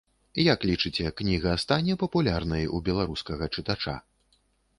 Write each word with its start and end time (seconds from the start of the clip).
Як 0.43 0.63
лічыце, 0.69 1.03
кніга 1.21 1.53
стане 1.63 1.99
папулярнай 2.05 2.65
у 2.79 2.81
беларускага 2.89 3.45
чытача? 3.59 3.95